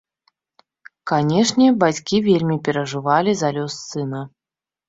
[1.11, 4.27] Канешне, бацькі вельмі перажывалі за лёс сына.